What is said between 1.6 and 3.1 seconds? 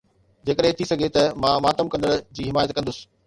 ماتم ڪندڙ جي حمايت ڪندس